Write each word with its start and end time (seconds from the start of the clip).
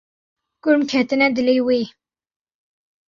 Kurm 0.61 0.81
ketine 0.91 1.27
dilê 1.35 1.57
wê. 1.67 1.79